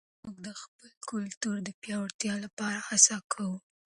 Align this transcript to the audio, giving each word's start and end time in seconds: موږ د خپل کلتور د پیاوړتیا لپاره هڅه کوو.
موږ 0.23 0.37
د 0.45 0.49
خپل 0.61 0.89
کلتور 1.09 1.57
د 1.63 1.69
پیاوړتیا 1.81 2.33
لپاره 2.45 2.79
هڅه 2.87 3.15
کوو. 3.31 3.57